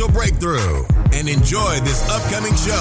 [0.00, 2.72] breakthrough and enjoy this upcoming show.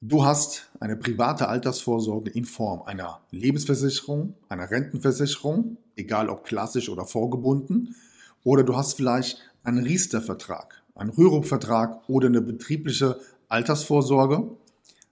[0.00, 7.04] Du hast eine private Altersvorsorge in Form einer Lebensversicherung, einer Rentenversicherung, egal ob klassisch oder
[7.04, 7.94] vorgebunden,
[8.42, 14.50] oder du hast vielleicht einen Riester-Vertrag, einen Rürup-Vertrag oder eine betriebliche Altersvorsorge,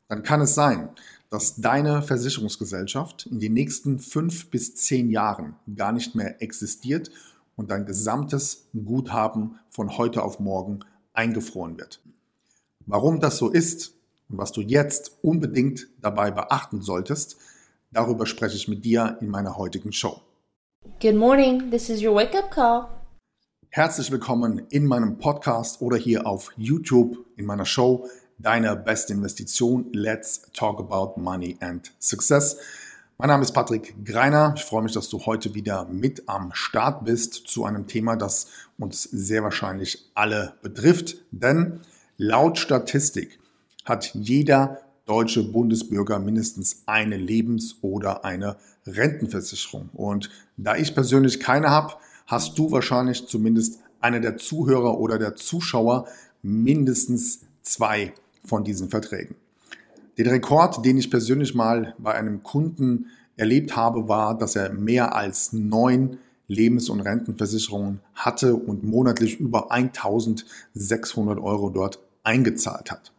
[0.08, 0.88] dann kann es sein,
[1.30, 7.10] dass deine Versicherungsgesellschaft in den nächsten fünf bis zehn Jahren gar nicht mehr existiert
[7.56, 10.80] und dein gesamtes Guthaben von heute auf morgen
[11.12, 12.00] eingefroren wird.
[12.86, 13.94] Warum das so ist
[14.28, 17.36] und was du jetzt unbedingt dabei beachten solltest,
[17.90, 20.20] darüber spreche ich mit dir in meiner heutigen Show.
[21.00, 22.88] Good morning, this is your wake up call.
[23.70, 28.08] Herzlich willkommen in meinem Podcast oder hier auf YouTube in meiner Show
[28.38, 29.86] Deine beste Investition.
[29.94, 32.58] Let's talk about money and success.
[33.16, 34.52] Mein Name ist Patrick Greiner.
[34.56, 38.48] Ich freue mich, dass du heute wieder mit am Start bist zu einem Thema, das
[38.76, 41.16] uns sehr wahrscheinlich alle betrifft.
[41.30, 41.80] Denn
[42.18, 43.38] laut Statistik
[43.86, 49.88] hat jeder deutsche Bundesbürger mindestens eine Lebens- oder eine Rentenversicherung.
[49.94, 51.94] Und da ich persönlich keine habe,
[52.26, 56.06] hast du wahrscheinlich zumindest einer der Zuhörer oder der Zuschauer
[56.42, 58.12] mindestens zwei
[58.46, 59.36] von diesen Verträgen.
[60.18, 65.14] Den Rekord, den ich persönlich mal bei einem Kunden erlebt habe, war, dass er mehr
[65.14, 73.12] als neun Lebens- und Rentenversicherungen hatte und monatlich über 1600 Euro dort eingezahlt hat.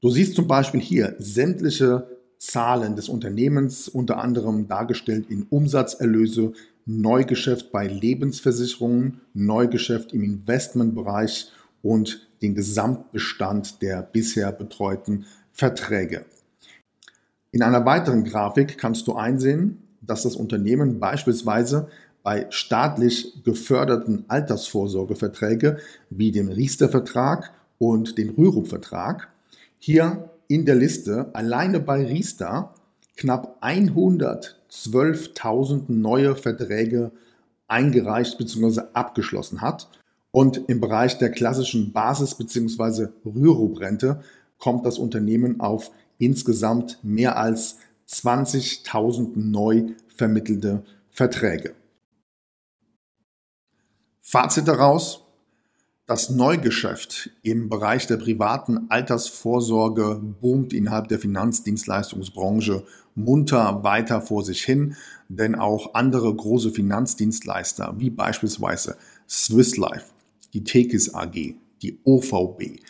[0.00, 2.09] Du siehst zum Beispiel hier sämtliche
[2.40, 6.54] Zahlen des Unternehmens, unter anderem dargestellt in Umsatzerlöse,
[6.86, 11.52] Neugeschäft bei Lebensversicherungen, Neugeschäft im Investmentbereich
[11.82, 16.24] und den Gesamtbestand der bisher betreuten Verträge.
[17.52, 21.88] In einer weiteren Grafik kannst du einsehen, dass das Unternehmen beispielsweise
[22.22, 25.78] bei staatlich geförderten Altersvorsorgeverträge
[26.08, 29.28] wie dem Riester-Vertrag und den Rürup-Vertrag
[29.78, 32.74] hier in der Liste alleine bei Riester
[33.16, 37.12] knapp 112.000 neue Verträge
[37.68, 38.80] eingereicht bzw.
[38.92, 39.88] abgeschlossen hat.
[40.32, 43.10] Und im Bereich der klassischen Basis- bzw.
[43.24, 44.24] Rürup-Rente
[44.58, 47.76] kommt das Unternehmen auf insgesamt mehr als
[48.08, 51.76] 20.000 neu vermittelte Verträge.
[54.18, 55.29] Fazit daraus,
[56.10, 62.82] das Neugeschäft im Bereich der privaten Altersvorsorge boomt innerhalb der Finanzdienstleistungsbranche
[63.14, 64.96] munter weiter vor sich hin,
[65.28, 68.96] denn auch andere große Finanzdienstleister wie beispielsweise
[69.28, 70.06] Swiss Life,
[70.52, 72.80] die Tekis AG, die OVB,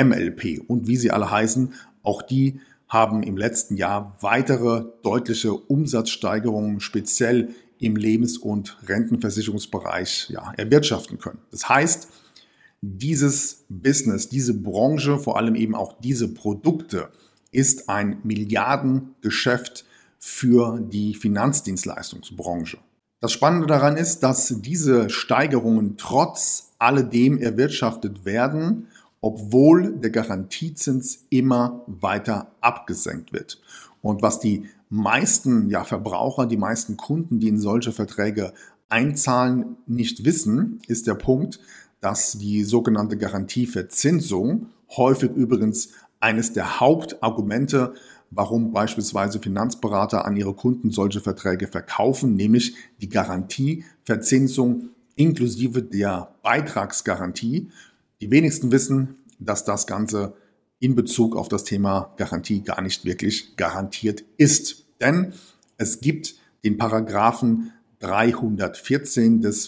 [0.00, 1.74] MLP und wie sie alle heißen,
[2.04, 10.52] auch die haben im letzten Jahr weitere deutliche Umsatzsteigerungen speziell im Lebens- und Rentenversicherungsbereich ja,
[10.56, 11.40] erwirtschaften können.
[11.50, 12.08] Das heißt,
[12.80, 17.10] dieses Business, diese Branche, vor allem eben auch diese Produkte,
[17.50, 19.84] ist ein Milliardengeschäft
[20.18, 22.78] für die Finanzdienstleistungsbranche.
[23.20, 28.86] Das Spannende daran ist, dass diese Steigerungen trotz alledem erwirtschaftet werden,
[29.20, 33.60] obwohl der Garantiezins immer weiter abgesenkt wird.
[34.02, 38.52] Und was die meisten ja, Verbraucher, die meisten Kunden, die in solche Verträge
[38.88, 41.58] einzahlen, nicht wissen, ist der Punkt,
[42.00, 44.66] dass die sogenannte Garantieverzinsung
[44.96, 45.90] häufig übrigens
[46.20, 47.94] eines der Hauptargumente
[48.30, 57.68] warum beispielsweise Finanzberater an ihre Kunden solche Verträge verkaufen, nämlich die Garantieverzinsung inklusive der Beitragsgarantie.
[58.20, 60.34] Die wenigsten wissen, dass das Ganze
[60.78, 64.84] in Bezug auf das Thema Garantie gar nicht wirklich garantiert ist.
[65.00, 65.32] Denn
[65.76, 66.34] es gibt
[66.64, 69.66] den Paragraphen 314 des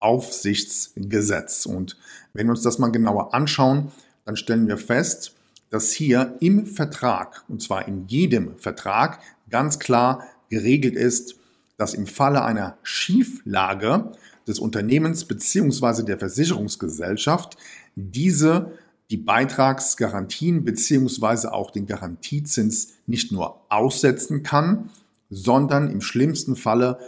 [0.00, 1.66] Versicherungsaufsichtsgesetz.
[1.66, 1.96] Und
[2.32, 3.92] wenn wir uns das mal genauer anschauen,
[4.24, 5.34] dann stellen wir fest,
[5.70, 11.36] dass hier im Vertrag, und zwar in jedem Vertrag, ganz klar geregelt ist,
[11.76, 14.12] dass im Falle einer Schieflage
[14.46, 17.56] des Unternehmens beziehungsweise der Versicherungsgesellschaft
[17.94, 18.72] diese
[19.10, 24.90] die Beitragsgarantien beziehungsweise auch den Garantiezins nicht nur aussetzen kann,
[25.30, 26.98] sondern im schlimmsten Falle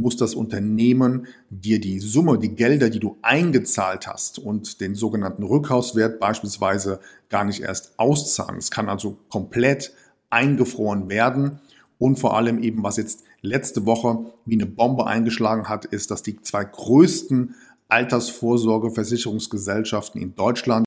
[0.00, 5.42] muss das Unternehmen dir die Summe, die Gelder, die du eingezahlt hast und den sogenannten
[5.42, 8.58] Rückhauswert beispielsweise gar nicht erst auszahlen.
[8.58, 9.92] Es kann also komplett
[10.30, 11.60] eingefroren werden.
[11.98, 16.22] Und vor allem eben, was jetzt letzte Woche wie eine Bombe eingeschlagen hat, ist, dass
[16.22, 17.54] die zwei größten
[17.88, 20.86] Altersvorsorgeversicherungsgesellschaften in Deutschland,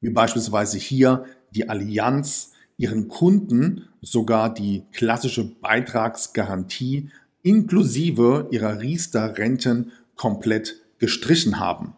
[0.00, 7.10] wie beispielsweise hier die Allianz, ihren Kunden sogar die klassische Beitragsgarantie
[7.48, 11.94] inklusive ihrer Riester-Renten komplett gestrichen haben.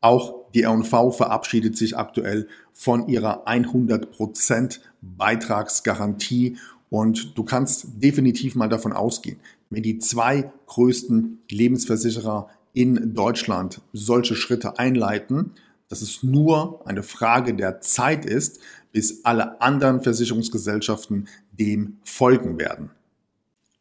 [0.00, 6.56] Auch die R&V verabschiedet sich aktuell von ihrer 100% Beitragsgarantie
[6.90, 9.38] und du kannst definitiv mal davon ausgehen,
[9.70, 15.52] wenn die zwei größten Lebensversicherer in Deutschland solche Schritte einleiten,
[15.88, 18.58] dass es nur eine Frage der Zeit ist,
[18.90, 22.90] bis alle anderen Versicherungsgesellschaften dem folgen werden.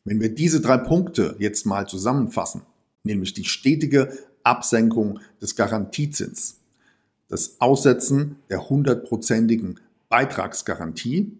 [0.07, 2.61] Wenn wir diese drei Punkte jetzt mal zusammenfassen,
[3.03, 6.59] nämlich die stetige Absenkung des Garantiezins,
[7.27, 9.79] das Aussetzen der hundertprozentigen
[10.09, 11.35] Beitragsgarantie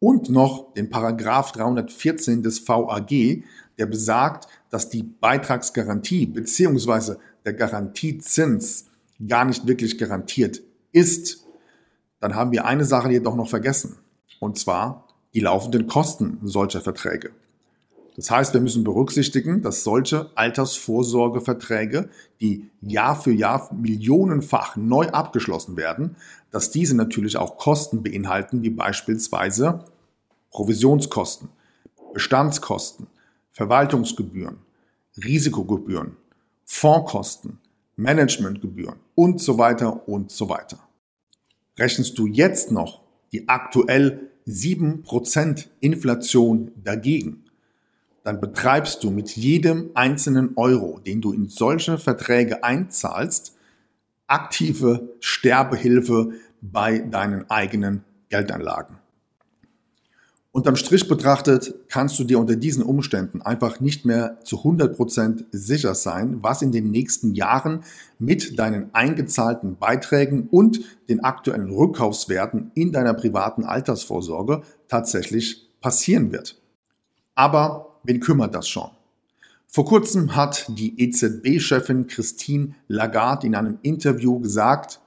[0.00, 3.42] und noch den Paragraph 314 des VAG,
[3.78, 7.14] der besagt, dass die Beitragsgarantie bzw.
[7.46, 8.84] der Garantiezins
[9.26, 10.60] gar nicht wirklich garantiert
[10.92, 11.46] ist,
[12.20, 13.96] dann haben wir eine Sache jedoch noch vergessen,
[14.40, 17.30] und zwar die laufenden Kosten solcher Verträge.
[18.16, 22.08] Das heißt, wir müssen berücksichtigen, dass solche Altersvorsorgeverträge,
[22.40, 26.16] die Jahr für Jahr millionenfach neu abgeschlossen werden,
[26.50, 29.84] dass diese natürlich auch Kosten beinhalten, wie beispielsweise
[30.50, 31.48] Provisionskosten,
[32.12, 33.08] Bestandskosten,
[33.50, 34.58] Verwaltungsgebühren,
[35.16, 36.16] Risikogebühren,
[36.64, 37.58] Fondskosten,
[37.96, 40.78] Managementgebühren und so weiter und so weiter.
[41.76, 43.00] Rechnest du jetzt noch
[43.32, 47.43] die aktuell 7% Inflation dagegen,
[48.24, 53.54] dann betreibst du mit jedem einzelnen Euro, den du in solche Verträge einzahlst,
[54.26, 56.32] aktive Sterbehilfe
[56.62, 58.96] bei deinen eigenen Geldanlagen.
[60.52, 65.94] Unterm Strich betrachtet kannst du dir unter diesen Umständen einfach nicht mehr zu 100% sicher
[65.94, 67.82] sein, was in den nächsten Jahren
[68.18, 76.56] mit deinen eingezahlten Beiträgen und den aktuellen Rückkaufswerten in deiner privaten Altersvorsorge tatsächlich passieren wird.
[77.34, 78.90] Aber wen kümmert das schon?
[79.66, 85.00] Vor kurzem hat die EZB-Chefin Christine Lagarde in einem Interview gesagt,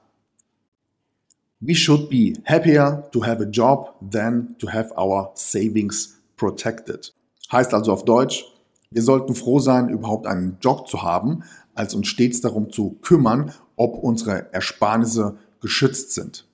[1.59, 7.13] We should be happier to have a job than to have our savings protected.
[7.51, 8.45] Heißt also auf Deutsch,
[8.91, 13.53] wir sollten froh sein, überhaupt einen Job zu haben, als uns stets darum zu kümmern,
[13.75, 16.45] ob unsere Ersparnisse geschützt sind.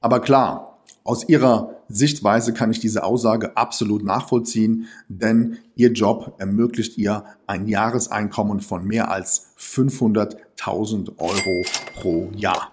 [0.00, 0.71] Aber klar,
[1.04, 7.66] aus Ihrer Sichtweise kann ich diese Aussage absolut nachvollziehen, denn Ihr Job ermöglicht ihr ein
[7.66, 12.72] Jahreseinkommen von mehr als 500.000 Euro pro Jahr.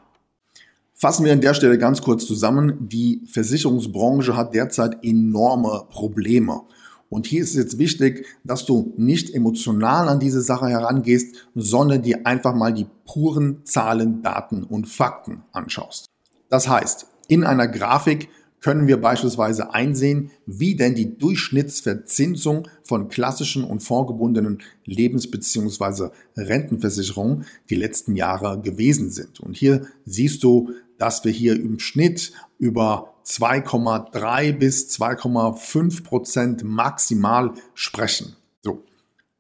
[0.94, 2.90] Fassen wir an der Stelle ganz kurz zusammen.
[2.90, 6.62] Die Versicherungsbranche hat derzeit enorme Probleme.
[7.10, 12.04] Und hier ist es jetzt wichtig, dass du nicht emotional an diese Sache herangehst, sondern
[12.04, 16.06] dir einfach mal die puren Zahlen, Daten und Fakten anschaust.
[16.50, 18.28] Das heißt, in einer Grafik
[18.60, 26.10] können wir beispielsweise einsehen, wie denn die Durchschnittsverzinsung von klassischen und vorgebundenen Lebens- bzw.
[26.36, 29.40] Rentenversicherungen die letzten Jahre gewesen sind.
[29.40, 37.54] Und hier siehst du, dass wir hier im Schnitt über 2,3 bis 2,5 Prozent maximal
[37.74, 38.36] sprechen.
[38.62, 38.84] So,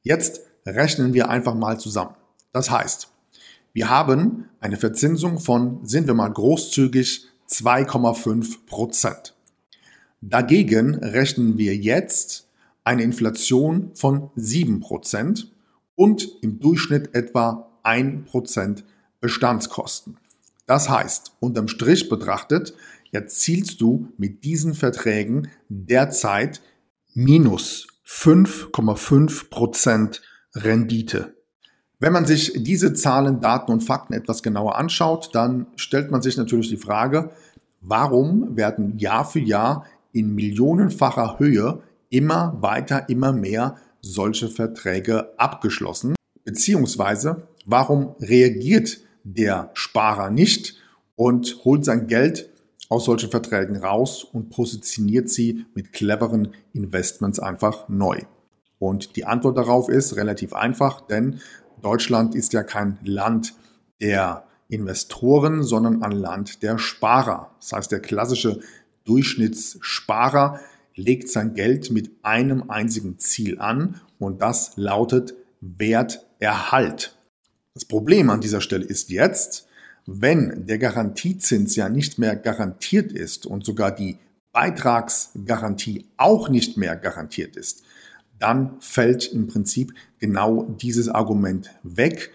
[0.01, 2.15] jetzt rechnen wir einfach mal zusammen.
[2.53, 3.09] Das heißt,
[3.73, 9.35] wir haben eine Verzinsung von, sind wir mal großzügig, 2,5 Prozent.
[10.21, 12.47] Dagegen rechnen wir jetzt
[12.83, 15.51] eine Inflation von 7 Prozent
[15.95, 18.83] und im Durchschnitt etwa 1 Prozent
[19.21, 20.17] Bestandskosten.
[20.65, 22.73] Das heißt, unterm Strich betrachtet,
[23.11, 26.61] erzielst du mit diesen Verträgen derzeit
[27.13, 30.21] minus 5,5 Prozent
[30.53, 31.38] Rendite.
[32.01, 36.37] Wenn man sich diese Zahlen, Daten und Fakten etwas genauer anschaut, dann stellt man sich
[36.37, 37.31] natürlich die Frage,
[37.81, 46.15] warum werden Jahr für Jahr in millionenfacher Höhe immer weiter, immer mehr solche Verträge abgeschlossen?
[46.45, 50.77] Beziehungsweise, warum reagiert der Sparer nicht
[51.17, 52.49] und holt sein Geld
[52.87, 58.21] aus solchen Verträgen raus und positioniert sie mit cleveren Investments einfach neu?
[58.79, 61.41] Und die Antwort darauf ist relativ einfach, denn
[61.81, 63.53] Deutschland ist ja kein Land
[64.01, 67.51] der Investoren, sondern ein Land der Sparer.
[67.59, 68.59] Das heißt, der klassische
[69.05, 70.59] Durchschnittssparer
[70.95, 77.15] legt sein Geld mit einem einzigen Ziel an und das lautet Werterhalt.
[77.73, 79.67] Das Problem an dieser Stelle ist jetzt,
[80.05, 84.17] wenn der Garantiezins ja nicht mehr garantiert ist und sogar die
[84.51, 87.83] Beitragsgarantie auch nicht mehr garantiert ist,
[88.39, 92.31] dann fällt im Prinzip genau dieses Argument weg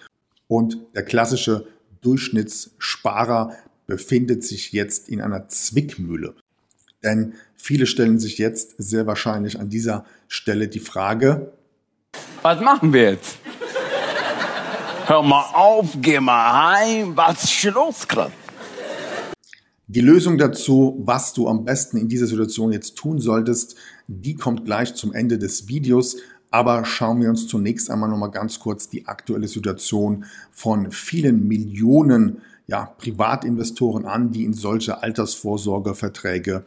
[0.49, 1.67] und der klassische
[2.03, 3.55] Durchschnittssparer
[3.87, 6.35] befindet sich jetzt in einer Zwickmühle.
[7.03, 11.53] Denn viele stellen sich jetzt sehr wahrscheinlich an dieser Stelle die Frage,
[12.43, 13.39] was machen wir jetzt?
[15.07, 18.33] Hör mal auf, geh mal heim, was ist los gerade?
[19.87, 23.77] Die Lösung dazu, was du am besten in dieser Situation jetzt tun solltest,
[24.07, 26.17] die kommt gleich zum Ende des Videos.
[26.51, 32.41] Aber schauen wir uns zunächst einmal nochmal ganz kurz die aktuelle Situation von vielen Millionen
[32.67, 36.65] ja, Privatinvestoren an, die in solche Altersvorsorgeverträge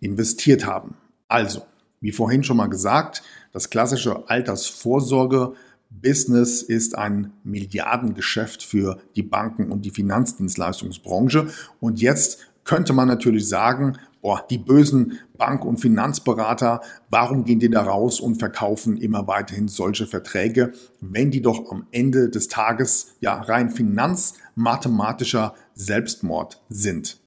[0.00, 0.94] investiert haben.
[1.28, 1.62] Also,
[2.00, 5.52] wie vorhin schon mal gesagt, das klassische Altersvorsorge
[5.90, 11.48] Business ist ein Milliardengeschäft für die Banken und die Finanzdienstleistungsbranche.
[11.80, 17.70] Und jetzt könnte man natürlich sagen, boah, die bösen Bank- und Finanzberater, warum gehen die
[17.70, 23.14] da raus und verkaufen immer weiterhin solche Verträge, wenn die doch am Ende des Tages
[23.20, 27.18] ja rein finanzmathematischer Selbstmord sind?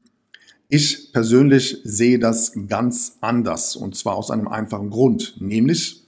[0.68, 6.06] Ich persönlich sehe das ganz anders und zwar aus einem einfachen Grund, nämlich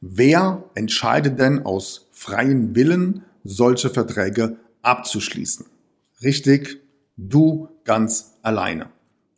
[0.00, 5.66] wer entscheidet denn aus freien Willen, solche Verträge abzuschließen?
[6.22, 6.80] Richtig,
[7.16, 8.86] du ganz alleine.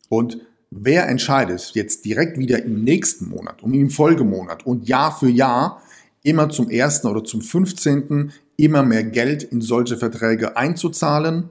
[0.09, 0.39] Und
[0.71, 5.81] wer entscheidet jetzt direkt wieder im nächsten Monat und im Folgemonat und Jahr für Jahr
[6.23, 8.31] immer zum ersten oder zum 15.
[8.57, 11.49] immer mehr Geld in solche Verträge einzuzahlen?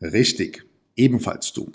[0.00, 0.64] Richtig,
[0.96, 1.70] ebenfalls du.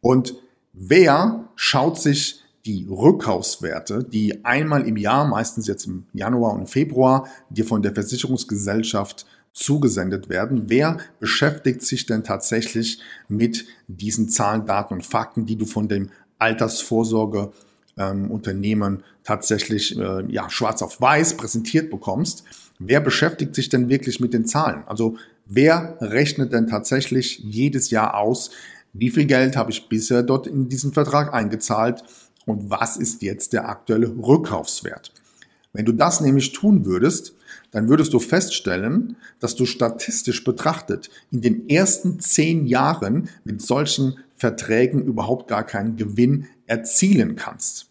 [0.00, 0.34] Und
[0.72, 7.26] wer schaut sich die Rückkaufswerte, die einmal im Jahr, meistens jetzt im Januar und Februar,
[7.50, 10.64] dir von der Versicherungsgesellschaft zugesendet werden.
[10.68, 16.10] Wer beschäftigt sich denn tatsächlich mit diesen Zahlen, Daten und Fakten, die du von dem
[16.38, 22.44] Altersvorsorgeunternehmen ähm, tatsächlich äh, ja, schwarz auf weiß präsentiert bekommst?
[22.78, 24.82] Wer beschäftigt sich denn wirklich mit den Zahlen?
[24.86, 25.16] Also
[25.46, 28.50] wer rechnet denn tatsächlich jedes Jahr aus,
[28.92, 32.02] wie viel Geld habe ich bisher dort in diesen Vertrag eingezahlt
[32.44, 35.12] und was ist jetzt der aktuelle Rückkaufswert?
[35.72, 37.34] Wenn du das nämlich tun würdest,
[37.72, 44.18] dann würdest du feststellen, dass du statistisch betrachtet in den ersten zehn Jahren mit solchen
[44.36, 47.88] Verträgen überhaupt gar keinen Gewinn erzielen kannst.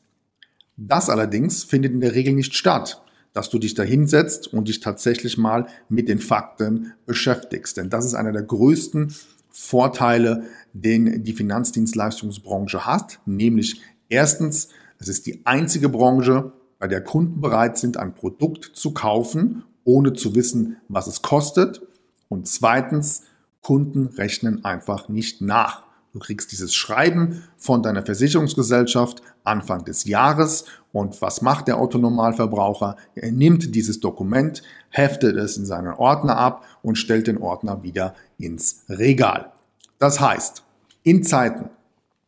[0.77, 4.79] Das allerdings findet in der Regel nicht statt, dass du dich da hinsetzt und dich
[4.79, 7.77] tatsächlich mal mit den Fakten beschäftigst.
[7.77, 9.13] Denn das ist einer der größten
[9.49, 14.69] Vorteile, den die Finanzdienstleistungsbranche hat, nämlich erstens,
[14.99, 20.13] es ist die einzige Branche, bei der Kunden bereit sind, ein Produkt zu kaufen ohne
[20.13, 21.81] zu wissen, was es kostet.
[22.29, 23.23] Und zweitens,
[23.61, 25.83] Kunden rechnen einfach nicht nach.
[26.13, 32.97] Du kriegst dieses Schreiben von deiner Versicherungsgesellschaft Anfang des Jahres und was macht der Autonormalverbraucher?
[33.15, 38.13] Er nimmt dieses Dokument, heftet es in seinen Ordner ab und stellt den Ordner wieder
[38.37, 39.51] ins Regal.
[39.99, 40.63] Das heißt,
[41.03, 41.69] in Zeiten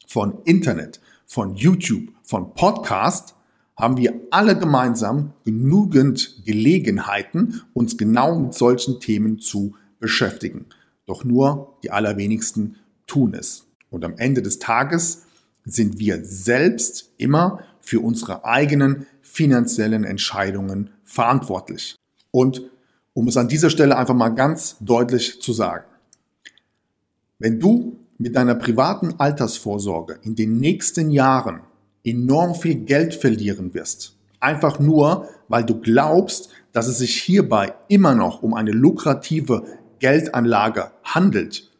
[0.07, 3.35] von Internet, von YouTube, von Podcast
[3.75, 10.67] haben wir alle gemeinsam genügend Gelegenheiten, uns genau mit solchen Themen zu beschäftigen.
[11.05, 12.75] Doch nur die allerwenigsten
[13.07, 13.65] tun es.
[13.89, 15.23] Und am Ende des Tages
[15.65, 21.95] sind wir selbst immer für unsere eigenen finanziellen Entscheidungen verantwortlich.
[22.31, 22.69] Und
[23.13, 25.85] um es an dieser Stelle einfach mal ganz deutlich zu sagen,
[27.39, 31.61] wenn du mit deiner privaten Altersvorsorge in den nächsten Jahren
[32.03, 38.15] enorm viel Geld verlieren wirst, einfach nur, weil du glaubst, dass es sich hierbei immer
[38.15, 39.63] noch um eine lukrative
[39.99, 41.71] Geldanlage handelt,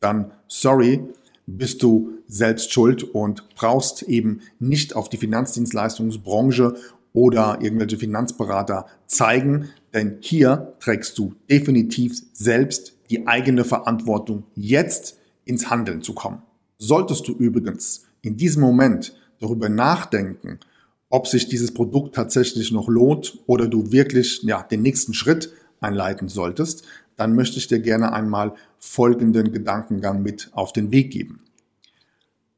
[0.00, 1.00] dann sorry,
[1.46, 6.74] bist du selbst schuld und brauchst eben nicht auf die Finanzdienstleistungsbranche
[7.12, 15.68] oder irgendwelche Finanzberater zeigen, denn hier trägst du definitiv selbst die eigene Verantwortung, jetzt ins
[15.68, 16.42] Handeln zu kommen.
[16.78, 20.60] Solltest du übrigens in diesem Moment darüber nachdenken,
[21.10, 26.28] ob sich dieses Produkt tatsächlich noch lohnt oder du wirklich ja, den nächsten Schritt einleiten
[26.28, 26.84] solltest,
[27.16, 31.40] dann möchte ich dir gerne einmal folgenden Gedankengang mit auf den Weg geben.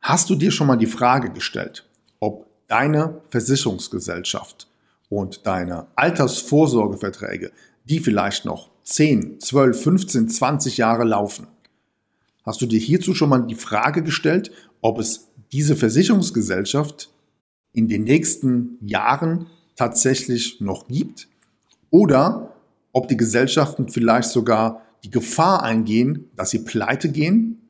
[0.01, 1.89] Hast du dir schon mal die Frage gestellt,
[2.21, 4.69] ob deine Versicherungsgesellschaft
[5.09, 7.51] und deine Altersvorsorgeverträge,
[7.85, 11.47] die vielleicht noch 10, 12, 15, 20 Jahre laufen,
[12.45, 17.11] hast du dir hierzu schon mal die Frage gestellt, ob es diese Versicherungsgesellschaft
[17.73, 19.47] in den nächsten Jahren
[19.77, 21.29] tatsächlich noch gibt
[21.91, 22.55] oder
[22.93, 27.61] ob die Gesellschaften vielleicht sogar die Gefahr eingehen, dass sie pleite gehen.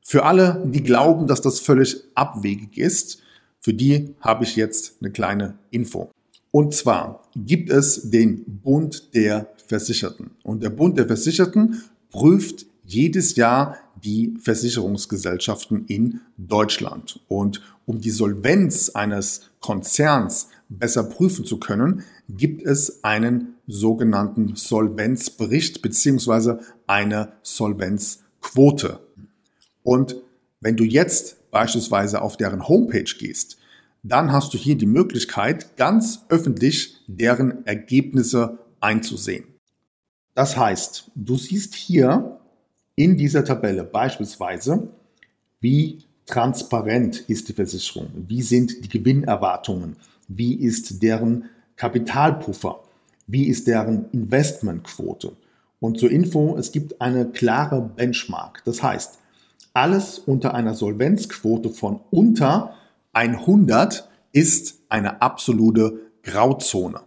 [0.00, 3.22] Für alle, die glauben, dass das völlig abwegig ist,
[3.60, 6.10] für die habe ich jetzt eine kleine Info.
[6.50, 10.32] Und zwar gibt es den Bund der Versicherten.
[10.42, 17.20] Und der Bund der Versicherten prüft jedes Jahr die Versicherungsgesellschaften in Deutschland.
[17.28, 25.82] Und um die Solvenz eines Konzerns besser prüfen zu können, gibt es einen sogenannten Solvenzbericht
[25.82, 29.00] beziehungsweise eine Solvenzquote.
[29.82, 30.16] Und
[30.60, 33.58] wenn du jetzt beispielsweise auf deren Homepage gehst,
[34.02, 39.44] dann hast du hier die Möglichkeit, ganz öffentlich deren Ergebnisse einzusehen.
[40.34, 42.40] Das heißt, du siehst hier
[42.94, 44.88] in dieser Tabelle beispielsweise,
[45.60, 49.96] wie transparent ist die Versicherung, wie sind die Gewinnerwartungen,
[50.28, 52.80] wie ist deren Kapitalpuffer,
[53.26, 55.32] wie ist deren Investmentquote.
[55.80, 58.62] Und zur Info, es gibt eine klare Benchmark.
[58.64, 59.18] Das heißt,
[59.74, 62.74] alles unter einer Solvenzquote von unter
[63.14, 67.00] 100 ist eine absolute Grauzone.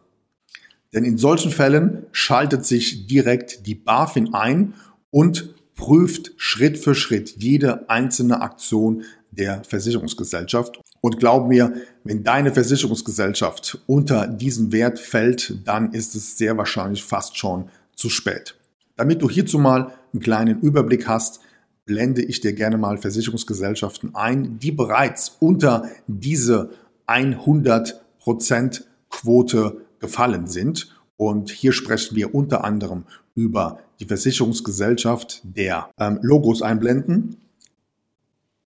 [0.94, 4.74] Denn in solchen Fällen schaltet sich direkt die BaFin ein
[5.12, 10.80] und prüft Schritt für Schritt jede einzelne Aktion der Versicherungsgesellschaft.
[11.02, 17.04] Und glaub mir, wenn deine Versicherungsgesellschaft unter diesen Wert fällt, dann ist es sehr wahrscheinlich
[17.04, 18.56] fast schon zu spät.
[18.96, 21.42] Damit du hierzu mal einen kleinen Überblick hast,
[21.86, 26.72] blende ich dir gerne mal Versicherungsgesellschaften ein, die bereits unter diese
[27.08, 30.95] 100% Quote gefallen sind.
[31.18, 37.38] Und hier sprechen wir unter anderem über die Versicherungsgesellschaft der ähm, Logos einblenden.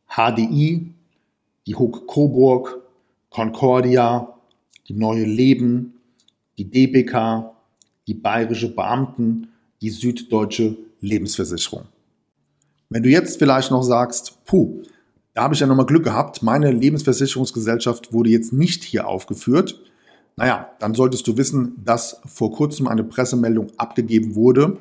[0.07, 0.91] HDI,
[1.67, 2.81] die Hook Coburg,
[3.29, 4.35] Concordia,
[4.87, 5.93] die Neue Leben,
[6.57, 7.51] die DBK,
[8.07, 9.49] die Bayerische Beamten,
[9.81, 11.85] die Süddeutsche Lebensversicherung.
[12.89, 14.81] Wenn du jetzt vielleicht noch sagst, puh,
[15.33, 19.79] da habe ich ja nochmal Glück gehabt, meine Lebensversicherungsgesellschaft wurde jetzt nicht hier aufgeführt.
[20.39, 24.77] Naja, dann solltest du wissen, dass vor kurzem eine Pressemeldung abgegeben wurde,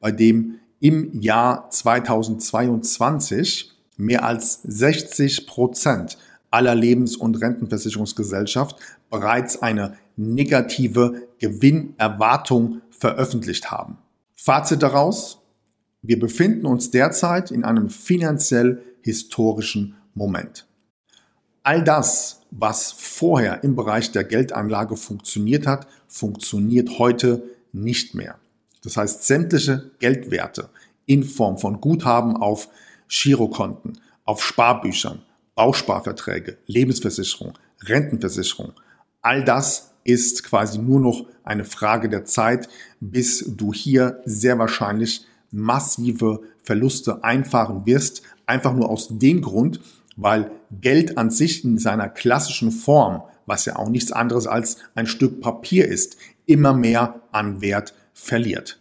[0.00, 6.16] bei dem im Jahr 2022 mehr als 60 Prozent
[6.50, 8.76] aller Lebens- und Rentenversicherungsgesellschaft
[9.10, 13.98] bereits eine negative Gewinnerwartung veröffentlicht haben.
[14.34, 15.42] Fazit daraus,
[16.00, 20.66] wir befinden uns derzeit in einem finanziell historischen Moment.
[21.62, 28.38] All das, was vorher im Bereich der Geldanlage funktioniert hat, funktioniert heute nicht mehr.
[28.82, 30.68] Das heißt, sämtliche Geldwerte
[31.06, 32.68] in Form von Guthaben auf
[33.08, 35.22] Girokonten, auf Sparbüchern,
[35.56, 38.72] Bausparverträge, Lebensversicherung, Rentenversicherung,
[39.20, 42.68] all das ist quasi nur noch eine Frage der Zeit,
[43.00, 49.80] bis du hier sehr wahrscheinlich massive Verluste einfahren wirst, einfach nur aus dem Grund,
[50.16, 50.50] weil
[50.80, 55.40] Geld an sich in seiner klassischen Form, was ja auch nichts anderes als ein Stück
[55.40, 58.80] Papier ist, immer mehr an Wert verliert.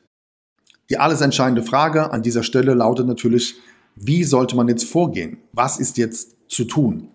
[0.89, 3.55] Die alles entscheidende Frage an dieser Stelle lautet natürlich,
[3.95, 5.37] wie sollte man jetzt vorgehen?
[5.51, 7.09] Was ist jetzt zu tun?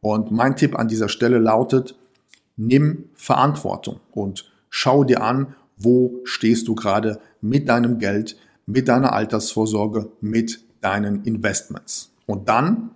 [0.00, 1.96] Und mein Tipp an dieser Stelle lautet,
[2.56, 9.12] nimm Verantwortung und schau dir an, wo stehst du gerade mit deinem Geld, mit deiner
[9.12, 12.10] Altersvorsorge, mit deinen Investments.
[12.26, 12.90] Und dann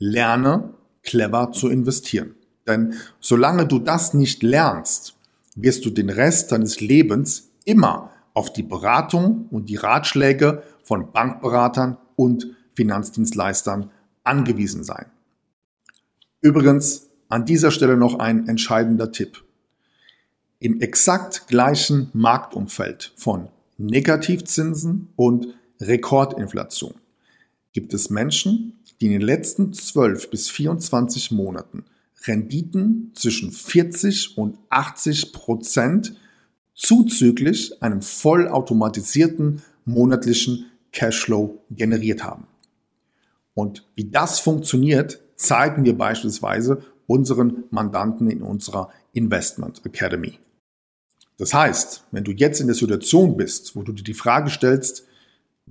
[0.00, 2.34] lerne clever zu investieren.
[2.66, 5.16] Denn solange du das nicht lernst,
[5.54, 11.96] wirst du den Rest deines Lebens immer auf die Beratung und die Ratschläge von Bankberatern
[12.16, 13.90] und Finanzdienstleistern
[14.24, 15.06] angewiesen sein.
[16.40, 19.44] Übrigens an dieser Stelle noch ein entscheidender Tipp.
[20.58, 26.94] Im exakt gleichen Marktumfeld von Negativzinsen und Rekordinflation
[27.72, 31.84] gibt es Menschen, die in den letzten 12 bis 24 Monaten
[32.26, 36.14] Renditen zwischen 40 und 80 Prozent
[36.74, 42.46] zuzüglich einem vollautomatisierten monatlichen Cashflow generiert haben.
[43.54, 50.38] Und wie das funktioniert, zeigen wir beispielsweise unseren Mandanten in unserer Investment Academy.
[51.38, 55.06] Das heißt, wenn du jetzt in der Situation bist, wo du dir die Frage stellst,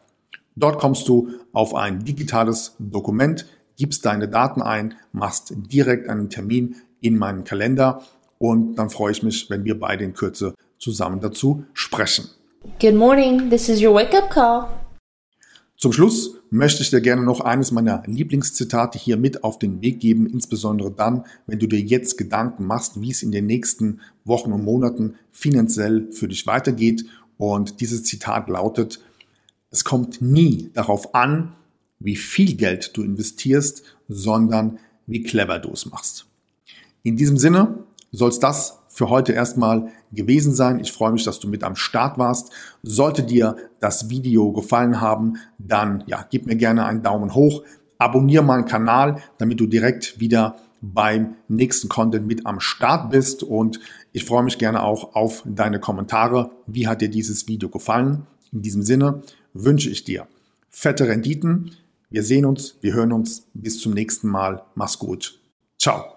[0.55, 3.45] Dort kommst du auf ein digitales Dokument,
[3.77, 8.01] gibst deine Daten ein, machst direkt einen Termin in meinen Kalender
[8.39, 12.29] und dann freue ich mich, wenn wir beide in Kürze zusammen dazu sprechen.
[12.79, 14.67] Good morning, this is your wake-up call.
[15.77, 19.99] Zum Schluss möchte ich dir gerne noch eines meiner Lieblingszitate hier mit auf den Weg
[19.99, 24.51] geben, insbesondere dann, wenn du dir jetzt Gedanken machst, wie es in den nächsten Wochen
[24.51, 27.05] und Monaten finanziell für dich weitergeht.
[27.37, 28.99] Und dieses Zitat lautet,
[29.69, 31.53] es kommt nie darauf an,
[31.99, 36.25] wie viel Geld du investierst, sondern wie clever du es machst.
[37.03, 40.79] In diesem Sinne soll es das für heute erstmal gewesen sein.
[40.79, 42.51] Ich freue mich, dass du mit am Start warst.
[42.83, 47.63] Sollte dir das Video gefallen haben, dann ja, gib mir gerne einen Daumen hoch.
[47.97, 53.43] Abonniere meinen Kanal, damit du direkt wieder beim nächsten Content mit am Start bist.
[53.43, 53.79] Und
[54.11, 56.51] ich freue mich gerne auch auf deine Kommentare.
[56.67, 58.27] Wie hat dir dieses Video gefallen?
[58.51, 59.21] In diesem Sinne
[59.53, 60.27] wünsche ich dir
[60.69, 61.71] fette Renditen.
[62.09, 63.47] Wir sehen uns, wir hören uns.
[63.53, 64.63] Bis zum nächsten Mal.
[64.75, 65.39] Mach's gut.
[65.79, 66.16] Ciao.